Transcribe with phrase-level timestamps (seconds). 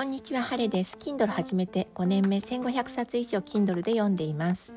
[0.00, 0.96] こんにちは、ハレです。
[0.98, 4.72] Kindle 始めて5年目、1500冊以上 Kindle で読んでいます。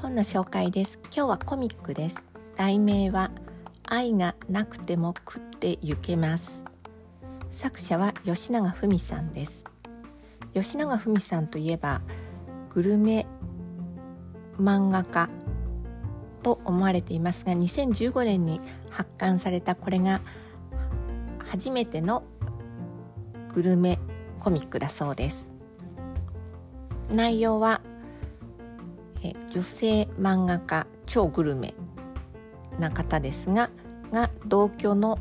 [0.00, 0.98] 本の紹介です。
[1.14, 2.26] 今日はコミックです。
[2.56, 3.30] 題名は
[3.86, 6.64] 愛がなくても食ってゆけます。
[7.50, 9.62] 作者は吉永文さんです。
[10.54, 12.00] 吉永文さんといえば
[12.70, 13.26] グルメ
[14.58, 15.28] 漫画家
[16.42, 20.22] と思われていますが2015年に発刊されたこれが
[21.44, 22.24] 初めての
[23.54, 23.98] グルメ
[24.40, 25.52] コミックだそうです
[27.10, 27.80] 内容は
[29.22, 31.74] え女性漫画家超グルメ
[32.78, 33.70] な方ですが
[34.12, 35.18] が同居の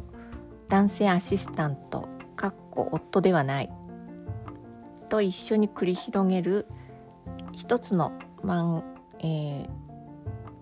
[0.70, 3.70] 男性アシスタントかっこ夫ではない
[5.09, 6.66] と一緒に繰り広げる
[7.52, 8.13] 一つの
[8.44, 8.84] 漫、
[9.20, 9.67] え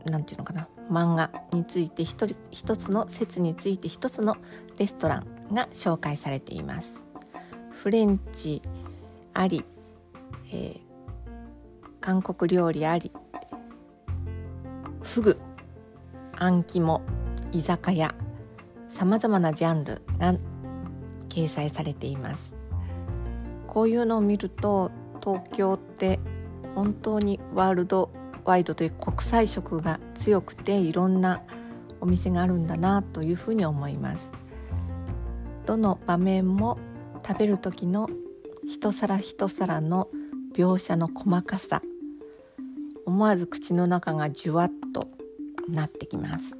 [0.04, 4.36] ー、なんていうのかな漫画について一人一つの説について一つの
[4.78, 7.09] レストランが紹介されています。
[7.82, 8.62] フレンチ
[9.34, 9.64] あり、
[10.52, 10.80] えー、
[12.02, 13.10] 韓国料理あり
[15.02, 15.40] フグ
[16.36, 17.02] あん肝
[17.54, 18.14] 居酒屋
[18.90, 20.36] さまざまなジャンルが
[21.30, 22.58] 掲載されています。
[23.66, 24.92] こういうのを見ると
[25.24, 26.20] 東京って
[26.76, 28.10] 本当にワールド
[28.44, 31.44] ワイドという国際色が強くていろんな
[32.02, 34.34] お店があるんだなというふうに思います。
[35.66, 36.78] どの場面も
[37.26, 38.10] 食べる時の
[38.68, 40.10] 一皿一皿の
[40.54, 41.82] 描写の細かさ。
[43.06, 45.08] 思わず口の中がじゅわっと
[45.68, 46.58] なってきます。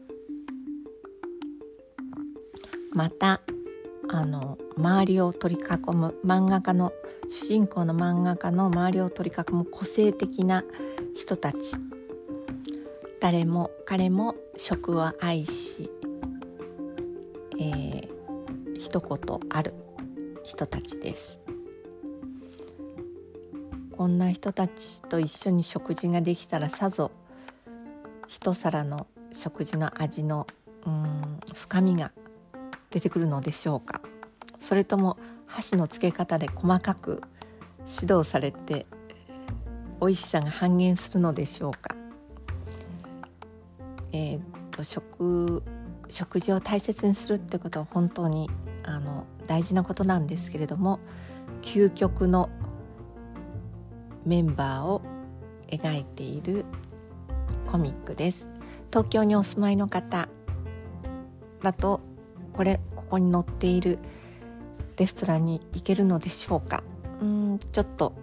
[2.92, 3.42] また
[4.10, 6.92] あの周りを取り囲む漫画家の
[7.28, 10.64] 主人公の漫画家の周りを取り囲む個性的な
[11.16, 11.58] 人たち。
[13.20, 15.92] 誰も彼も食を愛し、
[17.60, 19.74] えー、一言ある。
[20.50, 21.40] 人たちです。
[23.96, 27.12] こんな人たちと一緒に食事ができたらさぞ
[28.28, 30.48] 一皿の食事の味の
[30.88, 32.12] うん深みが
[32.90, 34.02] 出てくるのでしょうか。
[34.60, 37.22] それとも箸の付け方で細かく
[38.02, 38.88] 指導されて
[40.02, 41.96] 美味しさが半減するのでしょうか。
[44.14, 44.40] えー、
[44.72, 45.62] と食
[46.10, 48.50] 食事を大切にするってことは本当に
[48.84, 51.00] あの大事なことなんですけれども
[51.64, 52.50] 究極の
[54.24, 55.02] メンバーを
[55.72, 56.66] 描いている
[57.66, 58.52] コミックです。
[58.92, 60.30] 東京にお住まいの方
[61.64, 62.00] だと
[62.54, 63.98] これここに載っている
[64.98, 66.84] レストランに行けるのでしょうか？
[67.20, 68.14] うんちょっと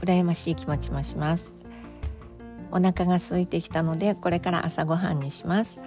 [0.00, 1.54] 羨ましい気持ちもします。
[2.70, 5.78] お腹が空いてきたのでこれから朝ごはんにします。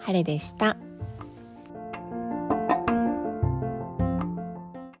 [0.00, 0.76] 晴れでした。